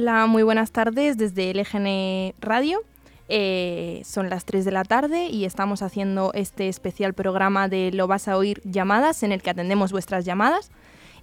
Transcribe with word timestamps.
Hola, 0.00 0.26
muy 0.26 0.44
buenas 0.44 0.70
tardes 0.70 1.18
desde 1.18 1.52
LGN 1.52 2.32
Radio. 2.38 2.84
Eh, 3.28 4.00
son 4.04 4.30
las 4.30 4.44
3 4.44 4.64
de 4.64 4.70
la 4.70 4.84
tarde 4.84 5.24
y 5.24 5.44
estamos 5.44 5.82
haciendo 5.82 6.30
este 6.34 6.68
especial 6.68 7.14
programa 7.14 7.66
de 7.66 7.90
Lo 7.92 8.06
vas 8.06 8.28
a 8.28 8.36
oír 8.36 8.60
llamadas 8.62 9.24
en 9.24 9.32
el 9.32 9.42
que 9.42 9.50
atendemos 9.50 9.90
vuestras 9.90 10.24
llamadas 10.24 10.70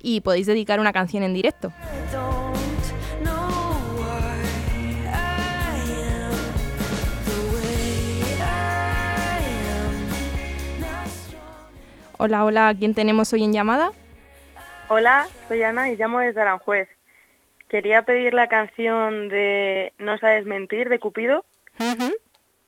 y 0.01 0.19
podéis 0.19 0.45
dedicar 0.45 0.81
una 0.81 0.91
canción 0.91 1.23
en 1.23 1.33
directo. 1.33 1.71
Hola, 12.17 12.43
hola, 12.43 12.75
¿quién 12.77 12.93
tenemos 12.93 13.31
hoy 13.31 13.45
en 13.45 13.53
llamada? 13.53 13.91
Hola, 14.89 15.27
soy 15.47 15.63
Ana 15.63 15.89
y 15.89 15.95
llamo 15.95 16.19
desde 16.19 16.41
Aranjuez. 16.41 16.89
Quería 17.69 18.03
pedir 18.03 18.33
la 18.33 18.47
canción 18.47 19.29
de 19.29 19.93
No 19.97 20.17
sabes 20.17 20.45
mentir 20.45 20.89
de 20.89 20.99
Cupido 20.99 21.45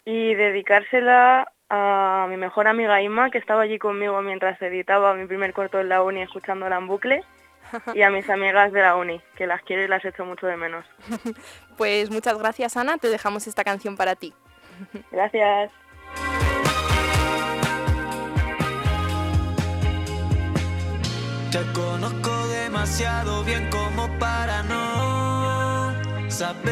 y 0.05 0.33
dedicársela 0.33 1.51
a 1.69 2.27
mi 2.29 2.37
mejor 2.37 2.67
amiga 2.67 3.01
Inma, 3.01 3.29
que 3.29 3.37
estaba 3.37 3.63
allí 3.63 3.77
conmigo 3.77 4.21
mientras 4.21 4.61
editaba 4.61 5.13
mi 5.13 5.25
primer 5.25 5.53
corto 5.53 5.79
en 5.79 5.89
la 5.89 6.01
uni 6.01 6.21
escuchándola 6.21 6.77
en 6.77 6.87
bucle, 6.87 7.23
y 7.93 8.01
a 8.01 8.09
mis 8.09 8.29
amigas 8.29 8.71
de 8.71 8.81
la 8.81 8.95
uni, 8.95 9.21
que 9.35 9.47
las 9.47 9.61
quiero 9.63 9.83
y 9.83 9.87
las 9.87 10.03
echo 10.05 10.25
mucho 10.25 10.47
de 10.47 10.57
menos. 10.57 10.85
pues 11.77 12.09
muchas 12.09 12.37
gracias 12.37 12.77
Ana, 12.77 12.97
te 12.97 13.09
dejamos 13.09 13.47
esta 13.47 13.63
canción 13.63 13.97
para 13.97 14.15
ti. 14.15 14.33
Gracias. 15.11 15.71
Te 21.51 21.63
conozco 21.71 22.47
demasiado 22.47 23.43
bien 23.45 23.69
como 23.69 24.09
para 24.19 24.63
no 24.63 25.93
saber 26.29 26.67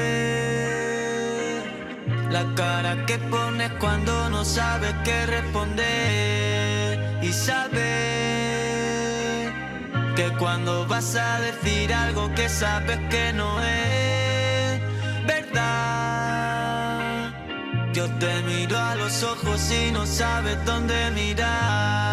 la 2.29 2.43
cara 2.55 3.05
que 3.05 3.17
pones 3.17 3.71
cuando 3.79 4.29
no 4.29 4.43
sabes 4.43 4.93
qué 5.05 5.25
responder 5.27 7.19
y 7.23 7.31
saber 7.31 7.83
que 10.17 10.29
cuando 10.37 10.85
vas 10.87 11.15
a 11.15 11.39
decir 11.39 11.93
algo 11.93 12.33
que 12.35 12.49
sabes 12.49 12.99
que 13.09 13.31
no 13.31 13.61
es 13.61 14.81
verdad. 15.25 15.63
Yo 17.93 18.09
te 18.19 18.41
miro 18.43 18.77
a 18.77 18.95
los 18.95 19.23
ojos 19.23 19.71
y 19.71 19.91
no 19.93 20.05
sabes 20.05 20.57
dónde 20.65 21.11
mirar. 21.11 22.04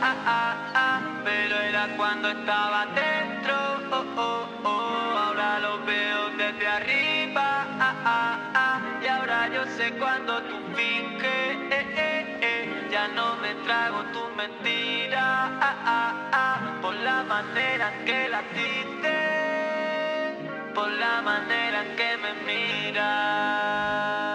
Ah, 0.00 0.16
ah, 0.26 0.54
ah, 0.74 1.00
pero 1.24 1.56
era 1.60 1.88
cuando 1.96 2.28
estaba 2.30 2.86
dentro, 2.86 3.54
oh, 3.92 4.04
oh, 4.16 4.46
oh, 4.64 5.18
ahora 5.18 5.58
lo 5.60 5.84
veo 5.84 6.30
desde 6.36 6.66
arriba, 6.66 7.66
ah, 7.80 7.94
ah, 8.04 8.38
ah, 8.54 8.80
y 9.02 9.06
ahora 9.06 9.48
yo 9.48 9.64
sé 9.76 9.92
cuando 9.98 10.42
tú 10.42 10.56
finges, 10.74 11.56
eh, 11.70 11.86
eh, 11.96 12.38
eh, 12.40 12.88
ya 12.90 13.08
no 13.08 13.36
me 13.36 13.54
trago 13.66 14.02
tu 14.12 14.28
mentira, 14.36 15.46
ah, 15.60 15.76
ah, 15.84 16.14
ah, 16.32 16.78
por 16.80 16.94
la 16.94 17.22
manera 17.24 17.92
que 18.04 18.28
la 18.28 18.42
dices, 18.54 20.34
por 20.74 20.90
la 20.90 21.22
manera 21.22 21.84
que 21.96 22.16
me 22.22 22.32
mira. 22.46 24.27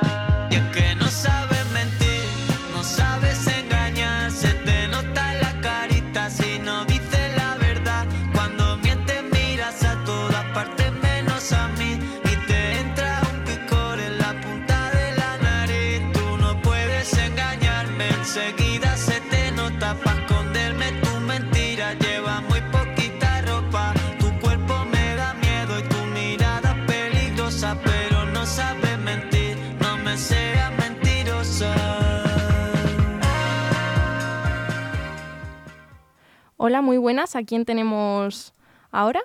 Hola, 36.66 36.82
muy 36.82 36.98
buenas, 36.98 37.36
¿a 37.36 37.44
quién 37.44 37.66
tenemos 37.66 38.54
ahora? 38.90 39.22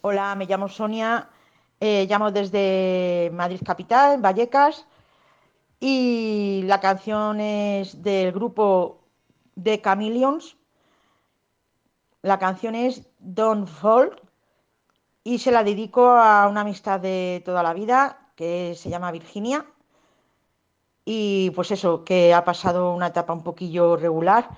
Hola, 0.00 0.34
me 0.34 0.46
llamo 0.46 0.68
Sonia, 0.68 1.28
eh, 1.78 2.08
llamo 2.10 2.32
desde 2.32 3.30
Madrid 3.32 3.60
Capital, 3.64 4.20
Vallecas, 4.20 4.84
y 5.78 6.62
la 6.64 6.80
canción 6.80 7.40
es 7.40 8.02
del 8.02 8.32
grupo 8.32 9.04
The 9.62 9.80
Chameleons. 9.80 10.56
La 12.22 12.40
canción 12.40 12.74
es 12.74 13.06
Don't 13.20 13.68
Fall 13.68 14.20
y 15.22 15.38
se 15.38 15.52
la 15.52 15.62
dedico 15.62 16.08
a 16.08 16.48
una 16.48 16.62
amistad 16.62 16.98
de 16.98 17.42
toda 17.44 17.62
la 17.62 17.74
vida 17.74 18.32
que 18.34 18.74
se 18.74 18.90
llama 18.90 19.12
Virginia. 19.12 19.64
Y 21.04 21.50
pues 21.50 21.70
eso, 21.70 22.02
que 22.02 22.34
ha 22.34 22.44
pasado 22.44 22.92
una 22.92 23.06
etapa 23.06 23.32
un 23.32 23.44
poquillo 23.44 23.94
regular 23.94 24.50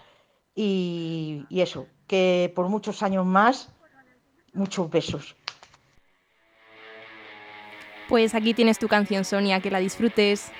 y 0.55 1.47
eso, 1.51 1.87
que 2.09 2.53
por 2.57 2.69
muchos 2.69 3.03
años 3.05 3.25
más, 3.25 3.71
muchos 4.53 4.91
besos. 4.91 5.37
Pues 8.09 8.35
aquí 8.35 8.55
tienes 8.55 8.79
tu 8.79 8.89
canción, 8.89 9.25
Sonia, 9.25 9.61
que 9.61 9.71
la 9.71 9.79
disfrutes. 9.79 10.51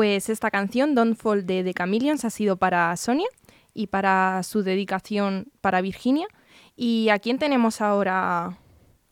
Pues 0.00 0.30
esta 0.30 0.50
canción, 0.50 0.94
Don't 0.94 1.14
Fall 1.14 1.44
de 1.44 1.62
The 1.62 1.74
Chameleons, 1.74 2.24
ha 2.24 2.30
sido 2.30 2.56
para 2.56 2.96
Sonia 2.96 3.28
y 3.74 3.88
para 3.88 4.42
su 4.44 4.62
dedicación 4.62 5.48
para 5.60 5.82
Virginia. 5.82 6.26
¿Y 6.74 7.10
a 7.10 7.18
quién 7.18 7.38
tenemos 7.38 7.82
ahora 7.82 8.56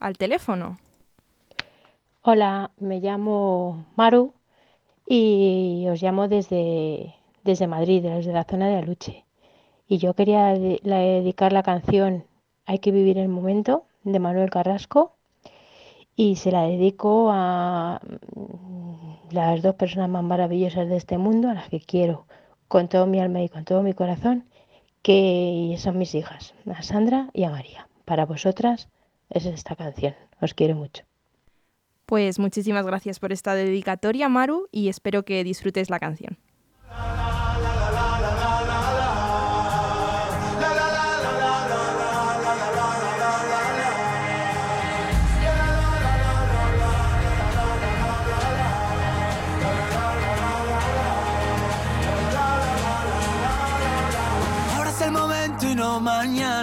al 0.01 0.17
teléfono? 0.17 0.79
Hola, 2.23 2.71
me 2.79 3.01
llamo 3.01 3.85
Maru 3.97 4.33
y 5.07 5.85
os 5.91 6.01
llamo 6.01 6.27
desde, 6.27 7.17
desde 7.45 7.67
Madrid, 7.67 8.03
desde 8.03 8.33
la 8.33 8.45
zona 8.45 8.69
de 8.69 8.77
Aluche. 8.77 9.27
Y 9.89 9.99
yo 9.99 10.15
quería 10.15 10.55
dedicar 10.55 11.53
la 11.53 11.63
canción 11.63 12.25
Hay 12.65 12.79
que 12.79 12.93
vivir 12.93 13.19
el 13.19 13.29
momento 13.29 13.85
de 14.05 14.21
Manuel 14.21 14.49
Carrasco 14.49 15.13
y 16.17 16.37
se 16.37 16.51
la 16.51 16.63
dedico 16.63 17.29
a 17.31 18.01
las 19.31 19.63
dos 19.63 19.75
personas 19.75 20.09
más 20.09 20.25
maravillosas 20.25 20.89
de 20.89 20.97
este 20.97 21.19
mundo, 21.19 21.49
a 21.49 21.55
las 21.55 21.69
que 21.69 21.81
quiero 21.81 22.27
con 22.69 22.89
todo 22.89 23.07
mi 23.07 23.21
alma 23.21 23.43
y 23.43 23.49
con 23.49 23.65
todo 23.65 23.83
mi 23.83 23.95
corazón, 23.95 24.45
que 25.03 25.75
son 25.79 25.99
mis 25.99 26.15
hijas, 26.15 26.55
a 26.67 26.83
Sandra 26.83 27.31
y 27.33 27.45
a 27.45 27.51
María. 27.51 27.89
Para 28.05 28.27
vosotras 28.27 28.89
es 29.31 29.47
esta 29.47 29.77
canción. 29.77 30.15
Os 30.41 30.55
quiero 30.55 30.75
mucho. 30.75 31.05
Pues 32.07 32.39
muchísimas 32.39 32.87
gracias 32.87 33.21
por 33.21 33.33
esta 33.33 33.55
dedicatoria, 33.55 34.29
Maru, 34.29 34.69
y 34.73 34.89
espero 34.89 35.25
que 35.25 35.45
disfrutes 35.45 35.91
la 35.91 35.99
canción. 35.99 36.39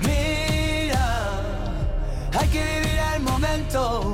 Mira, 0.00 1.28
hay 2.38 2.48
que 2.48 2.64
vivir 2.64 2.98
el 3.14 3.22
momento. 3.22 4.13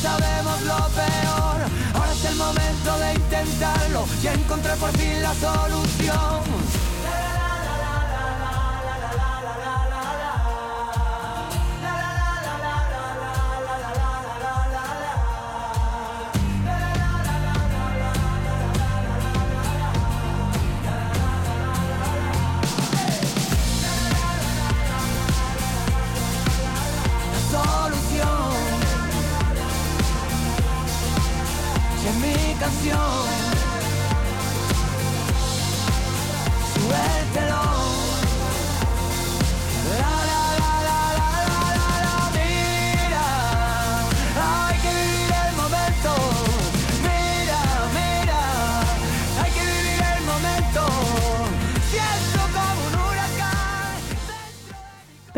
sabemos 0.00 0.62
lo 0.62 0.76
peor, 0.88 1.60
ahora 1.94 2.12
es 2.12 2.24
el 2.24 2.36
momento 2.36 2.98
de 2.98 3.14
intentarlo 3.14 4.06
y 4.22 4.26
encontrar 4.28 4.76
por 4.78 4.90
fin 4.96 5.22
la 5.22 5.34
solución. 5.34 6.79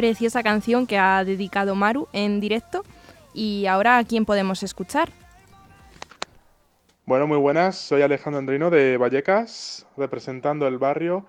Preciosa 0.02 0.42
canción 0.42 0.88
que 0.88 0.98
ha 0.98 1.24
dedicado 1.24 1.76
Maru 1.76 2.08
en 2.12 2.40
directo. 2.40 2.82
Y 3.34 3.66
ahora, 3.66 3.98
¿a 3.98 4.04
quién 4.04 4.24
podemos 4.24 4.64
escuchar? 4.64 5.10
Bueno, 7.06 7.28
muy 7.28 7.38
buenas. 7.38 7.76
Soy 7.76 8.02
Alejandro 8.02 8.40
Andrino 8.40 8.68
de 8.68 8.96
Vallecas, 8.96 9.86
representando 9.96 10.66
el 10.66 10.78
barrio. 10.78 11.24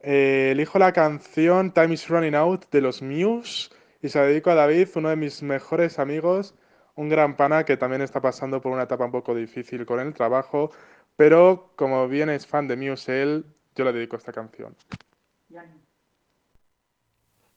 Eh, 0.00 0.52
elijo 0.52 0.78
la 0.78 0.94
canción 0.94 1.70
Time 1.70 1.92
is 1.92 2.08
Running 2.08 2.34
Out 2.34 2.70
de 2.70 2.80
los 2.80 3.02
Muse 3.02 3.68
y 4.00 4.08
se 4.08 4.18
la 4.18 4.24
dedico 4.24 4.48
a 4.48 4.54
David, 4.54 4.88
uno 4.94 5.10
de 5.10 5.16
mis 5.16 5.42
mejores 5.42 5.98
amigos, 5.98 6.54
un 6.94 7.10
gran 7.10 7.36
pana 7.36 7.64
que 7.64 7.76
también 7.76 8.00
está 8.00 8.22
pasando 8.22 8.62
por 8.62 8.72
una 8.72 8.84
etapa 8.84 9.04
un 9.04 9.12
poco 9.12 9.34
difícil 9.34 9.84
con 9.84 10.00
el 10.00 10.14
trabajo, 10.14 10.70
pero 11.16 11.74
como 11.76 12.08
bien 12.08 12.30
es 12.30 12.46
fan 12.46 12.68
de 12.68 12.76
Muse 12.78 13.20
él, 13.22 13.44
yo 13.76 13.84
le 13.84 13.92
dedico 13.92 14.16
esta 14.16 14.32
canción. 14.32 14.74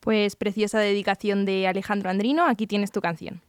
Pues 0.01 0.35
preciosa 0.35 0.79
dedicación 0.79 1.45
de 1.45 1.67
Alejandro 1.67 2.09
Andrino. 2.09 2.45
Aquí 2.47 2.67
tienes 2.67 2.91
tu 2.91 3.01
canción. 3.01 3.41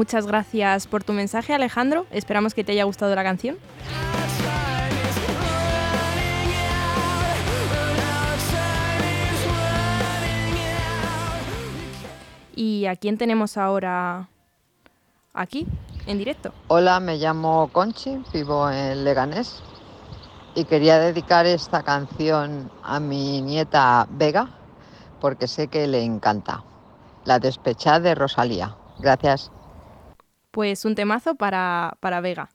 Muchas 0.00 0.26
gracias 0.26 0.86
por 0.86 1.04
tu 1.04 1.12
mensaje, 1.12 1.52
Alejandro. 1.52 2.06
Esperamos 2.10 2.54
que 2.54 2.64
te 2.64 2.72
haya 2.72 2.84
gustado 2.84 3.14
la 3.14 3.22
canción. 3.22 3.58
¿Y 12.56 12.86
a 12.86 12.96
quién 12.96 13.18
tenemos 13.18 13.58
ahora 13.58 14.30
aquí, 15.34 15.66
en 16.06 16.16
directo? 16.16 16.54
Hola, 16.68 16.98
me 16.98 17.18
llamo 17.18 17.68
Conchi, 17.70 18.22
vivo 18.32 18.70
en 18.70 19.04
Leganés 19.04 19.62
y 20.54 20.64
quería 20.64 20.98
dedicar 20.98 21.44
esta 21.44 21.82
canción 21.82 22.72
a 22.82 23.00
mi 23.00 23.42
nieta 23.42 24.08
Vega 24.12 24.48
porque 25.20 25.46
sé 25.46 25.68
que 25.68 25.86
le 25.86 26.02
encanta. 26.02 26.64
La 27.26 27.38
despechada 27.38 28.00
de 28.00 28.14
Rosalía. 28.14 28.74
Gracias. 28.98 29.52
Pues 30.50 30.84
un 30.84 30.94
temazo 30.94 31.36
para, 31.36 31.96
para 32.00 32.20
Vega. 32.20 32.50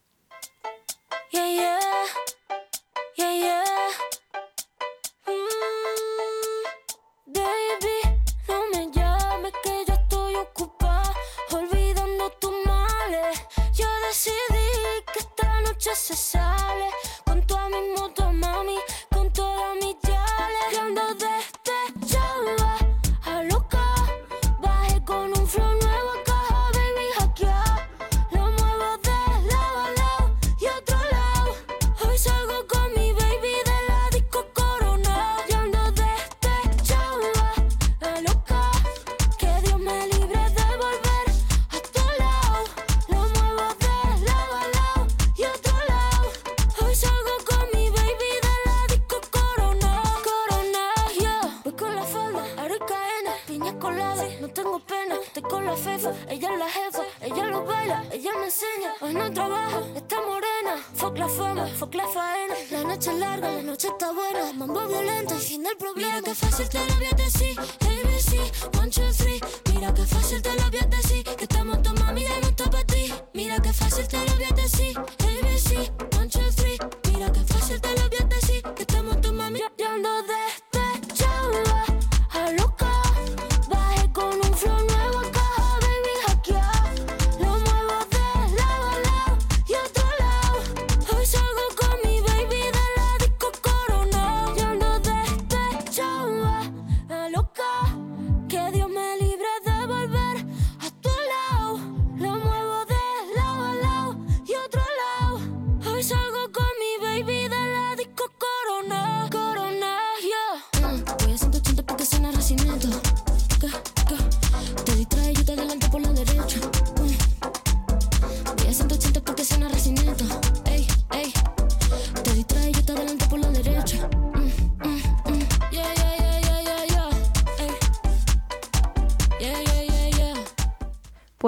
el 65.75 65.77
problema. 65.77 66.07
Mira 66.09 66.21
que 66.21 66.35
fácil 66.35 66.69
te 66.69 66.79
lo 66.79 66.95
voy 66.95 67.05
a. 67.05 67.74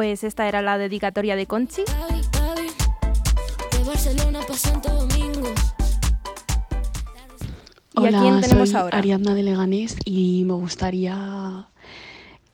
Pues 0.08 0.24
esta 0.24 0.48
era 0.48 0.62
la 0.62 0.78
dedicatoria 0.78 1.36
de 1.36 1.48
Conchi. 1.48 1.82
De. 1.82 1.91
¿Y 8.02 8.06
a 8.06 8.22
quién 8.22 8.39
tenemos 8.39 8.70
soy 8.70 8.80
ahora? 8.80 8.98
Ariadna 8.98 9.34
de 9.36 9.43
Leganés 9.43 9.98
y 10.06 10.46
me 10.46 10.54
gustaría 10.54 11.67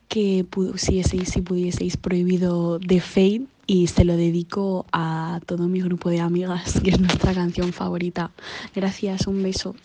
que 0.08 0.44
pusieseis, 0.50 1.28
si 1.28 1.42
pudieseis, 1.42 1.96
prohibido 1.96 2.80
The 2.80 3.00
Fate 3.00 3.42
y 3.68 3.86
se 3.86 4.02
lo 4.04 4.16
dedico 4.16 4.84
a 4.90 5.38
todo 5.46 5.68
mi 5.68 5.80
grupo 5.80 6.10
de 6.10 6.18
amigas, 6.18 6.80
que 6.80 6.90
es 6.90 6.98
nuestra 6.98 7.34
canción 7.34 7.72
favorita. 7.72 8.32
Gracias, 8.74 9.28
un 9.28 9.44
beso. 9.44 9.76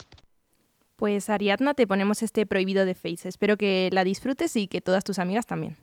Pues 0.95 1.29
Ariadna, 1.29 1.75
te 1.75 1.85
ponemos 1.85 2.23
este 2.23 2.47
prohibido 2.47 2.83
de 2.85 2.95
Face. 2.95 3.29
Espero 3.29 3.57
que 3.57 3.91
la 3.93 4.03
disfrutes 4.03 4.55
y 4.55 4.67
que 4.67 4.81
todas 4.81 5.03
tus 5.03 5.19
amigas 5.19 5.45
también. 5.45 5.77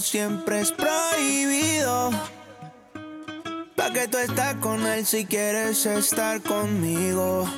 Siempre 0.00 0.60
es 0.60 0.72
prohibido. 0.72 2.10
Pa' 3.74 3.92
que 3.92 4.06
tú 4.06 4.18
estás 4.18 4.54
con 4.56 4.86
él 4.86 5.04
si 5.04 5.24
quieres 5.24 5.84
estar 5.86 6.40
conmigo. 6.42 7.48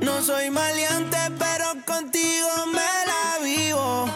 No 0.00 0.22
soy 0.22 0.50
maleante, 0.50 1.18
pero 1.38 1.66
contigo 1.84 2.48
me 2.72 2.90
la 3.10 3.44
vivo. 3.44 4.08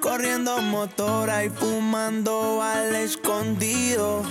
Corriendo 0.00 0.60
motora 0.60 1.44
y 1.44 1.50
fumando 1.50 2.62
al 2.62 2.94
escondido. 2.96 4.22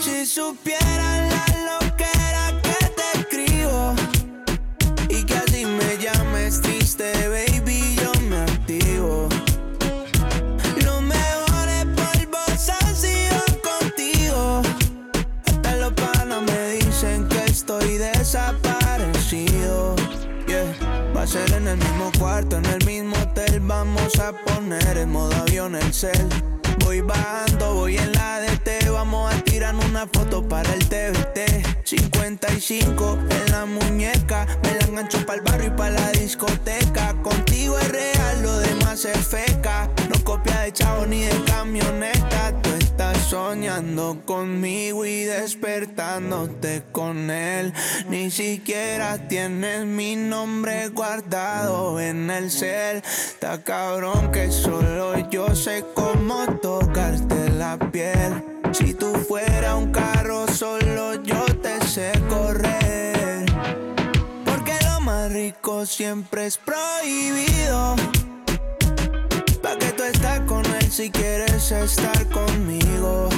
Si 0.00 0.26
supieran 0.26 1.28
la 1.28 1.44
en 22.48 22.66
el 22.66 22.84
mismo 22.86 23.16
hotel. 23.16 23.60
Vamos 23.60 24.18
a 24.18 24.32
poner 24.32 24.96
en 24.96 25.10
modo 25.10 25.34
avión 25.34 25.74
el 25.74 25.92
cel. 25.92 26.28
Voy 26.84 27.00
bajando, 27.00 27.74
voy 27.74 27.98
en 27.98 28.12
la 28.12 28.40
DT. 28.40 28.59
Tirar 29.60 29.74
una 29.74 30.06
foto 30.06 30.42
para 30.48 30.72
el 30.72 30.88
TVT. 30.88 31.84
55 31.84 33.18
en 33.28 33.52
la 33.52 33.66
muñeca. 33.66 34.46
Me 34.62 34.72
la 34.72 34.86
engancho 34.86 35.18
para 35.26 35.38
el 35.38 35.44
barrio 35.44 35.66
y 35.66 35.76
para 35.76 35.90
la 35.90 36.12
discoteca. 36.12 37.14
Contigo 37.22 37.78
es 37.78 37.88
real, 37.90 38.42
lo 38.42 38.58
demás 38.58 39.04
es 39.04 39.18
feca. 39.18 39.90
No 40.08 40.24
copia 40.24 40.60
de 40.60 40.72
chavo 40.72 41.04
ni 41.04 41.24
de 41.24 41.44
camioneta. 41.44 42.58
Tú 42.62 42.70
estás 42.70 43.18
soñando 43.18 44.22
conmigo 44.24 45.04
y 45.04 45.24
despertándote 45.24 46.84
con 46.90 47.28
él. 47.28 47.74
Ni 48.08 48.30
siquiera 48.30 49.28
tienes 49.28 49.84
mi 49.84 50.16
nombre 50.16 50.88
guardado 50.88 52.00
en 52.00 52.30
el 52.30 52.50
cel. 52.50 53.02
Está 53.04 53.62
cabrón 53.62 54.32
que 54.32 54.50
solo 54.50 55.28
yo 55.28 55.54
sé 55.54 55.84
cómo 55.94 56.46
tocarte 56.62 57.50
la 57.50 57.78
piel. 57.78 58.59
Si 58.72 58.94
tú 58.94 59.12
fuera 59.28 59.74
un 59.74 59.90
carro, 59.90 60.46
solo 60.46 61.14
yo 61.22 61.44
te 61.60 61.84
sé 61.86 62.12
correr. 62.28 63.44
Porque 64.44 64.78
lo 64.84 65.00
más 65.00 65.32
rico 65.32 65.84
siempre 65.86 66.46
es 66.46 66.56
prohibido. 66.56 67.96
Pa' 69.62 69.76
que 69.76 69.92
tú 69.92 70.04
estás 70.04 70.40
con 70.40 70.64
él 70.64 70.90
si 70.90 71.10
quieres 71.10 71.72
estar 71.72 72.28
conmigo. 72.28 73.28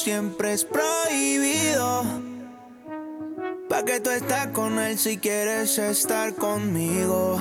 Siempre 0.00 0.54
es 0.54 0.64
prohibido. 0.64 2.04
Pa' 3.68 3.84
que 3.84 4.00
tú 4.00 4.10
estás 4.10 4.48
con 4.48 4.78
él 4.78 4.96
si 4.96 5.18
quieres 5.18 5.78
estar 5.78 6.34
conmigo. 6.34 7.38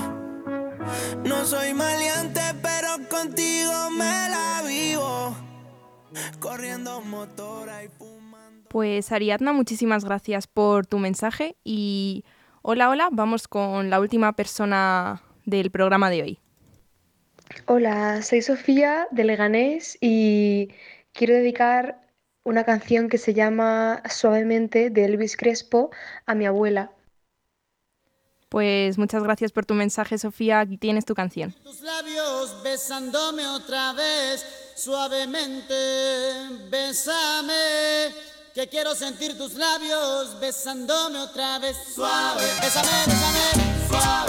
No 1.23 1.45
soy 1.45 1.73
maleante, 1.73 2.41
pero 2.61 3.07
contigo 3.09 3.89
me 3.91 4.29
la 4.29 4.63
vivo. 4.67 5.35
Corriendo 6.39 7.01
motora 7.01 7.83
y 7.85 7.87
fumando. 7.87 8.69
Pues 8.69 9.11
Ariadna, 9.11 9.53
muchísimas 9.53 10.03
gracias 10.03 10.45
por 10.47 10.85
tu 10.85 10.99
mensaje 10.99 11.55
y 11.63 12.25
hola, 12.61 12.89
hola, 12.89 13.09
vamos 13.11 13.47
con 13.47 13.89
la 13.89 14.01
última 14.01 14.33
persona 14.33 15.21
del 15.45 15.71
programa 15.71 16.09
de 16.09 16.23
hoy. 16.23 16.39
Hola, 17.65 18.21
soy 18.21 18.41
Sofía 18.41 19.07
de 19.11 19.23
Leganés 19.23 19.97
y 20.01 20.69
quiero 21.13 21.33
dedicar 21.35 22.08
una 22.49 22.63
canción 22.63 23.09
que 23.09 23.19
se 23.19 23.33
llama 23.33 24.01
Suavemente 24.09 24.89
de 24.89 25.05
Elvis 25.05 25.37
Crespo 25.37 25.91
a 26.25 26.33
mi 26.33 26.47
abuela. 26.47 26.91
Pues 28.49 28.97
muchas 28.97 29.21
gracias 29.21 29.51
por 29.51 29.67
tu 29.67 29.75
mensaje, 29.75 30.17
Sofía. 30.17 30.61
Aquí 30.61 30.77
tienes 30.77 31.05
tu 31.05 31.13
canción. 31.13 31.53
tus 31.63 31.81
labios 31.81 32.63
besándome 32.63 33.47
otra 33.47 33.93
vez 33.93 34.43
suavemente 34.75 35.75
bésame 36.71 37.53
que 38.55 38.67
quiero 38.67 38.95
sentir 38.95 39.37
tus 39.37 39.53
labios 39.53 40.39
besándome 40.39 41.19
otra 41.19 41.59
vez 41.59 41.77
suave 41.93 42.43
bésame 42.61 42.89
bésame 43.05 43.43
suave 43.89 44.28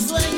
Josué. 0.00 0.29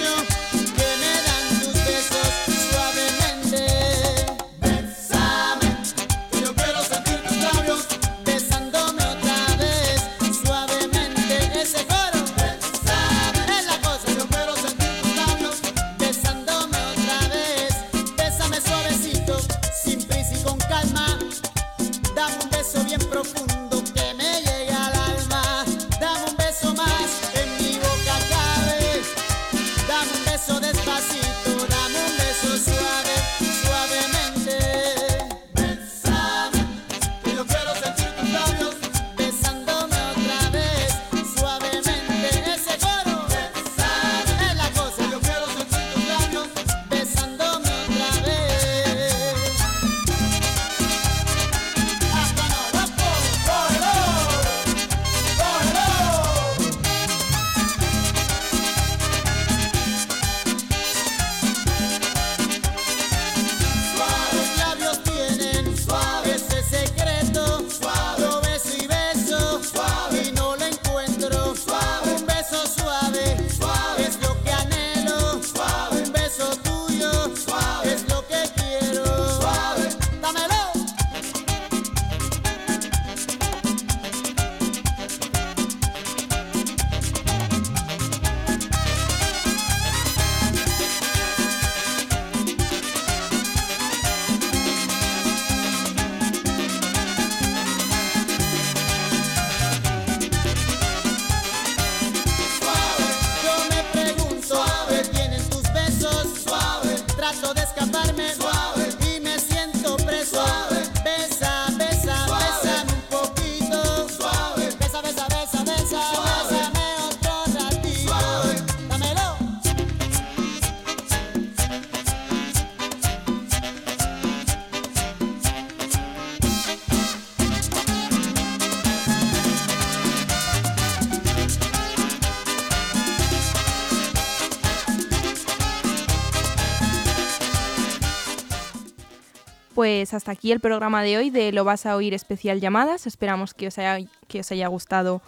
Pues 140.02 140.14
hasta 140.14 140.32
aquí 140.32 140.50
el 140.50 140.58
programa 140.58 141.04
de 141.04 141.16
hoy 141.16 141.30
de 141.30 141.52
Lo 141.52 141.62
vas 141.62 141.86
a 141.86 141.94
oír 141.94 142.12
especial 142.12 142.60
llamadas. 142.60 143.06
Esperamos 143.06 143.54
que 143.54 143.68
os 143.68 143.78
haya, 143.78 144.04
que 144.26 144.40
os 144.40 144.50
haya 144.50 144.66
gustado 144.66 145.22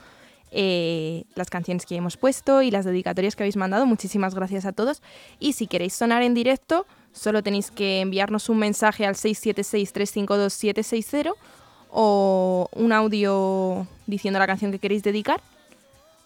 eh, 0.50 1.22
las 1.36 1.48
canciones 1.48 1.86
que 1.86 1.94
hemos 1.94 2.16
puesto 2.16 2.60
y 2.60 2.72
las 2.72 2.84
dedicatorias 2.84 3.36
que 3.36 3.44
habéis 3.44 3.56
mandado. 3.56 3.86
Muchísimas 3.86 4.34
gracias 4.34 4.64
a 4.64 4.72
todos. 4.72 5.00
Y 5.38 5.52
si 5.52 5.68
queréis 5.68 5.94
sonar 5.94 6.24
en 6.24 6.34
directo, 6.34 6.88
solo 7.12 7.44
tenéis 7.44 7.70
que 7.70 8.00
enviarnos 8.00 8.48
un 8.48 8.58
mensaje 8.58 9.06
al 9.06 9.14
676-352-760 9.14 11.34
o 11.92 12.68
un 12.72 12.92
audio 12.92 13.86
diciendo 14.08 14.40
la 14.40 14.48
canción 14.48 14.72
que 14.72 14.80
queréis 14.80 15.04
dedicar 15.04 15.40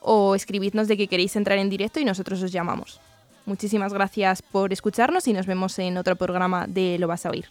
o 0.01 0.35
escribidnos 0.35 0.89
de 0.89 0.97
que 0.97 1.07
queréis 1.07 1.37
entrar 1.37 1.59
en 1.59 1.69
directo 1.69 2.01
y 2.01 2.07
nosotros 2.07 2.43
os 2.43 2.51
llamamos. 2.51 2.99
Muchísimas 3.45 3.93
gracias 3.93 4.41
por 4.41 4.73
escucharnos 4.73 5.29
y 5.29 5.35
nos 5.35 5.45
vemos 5.45 5.79
en 5.79 5.99
otro 5.99 6.17
programa 6.17 6.67
de 6.67 6.99
Lo 6.99 7.09
vas 7.09 7.27
a 7.27 7.31
oír. 7.31 7.51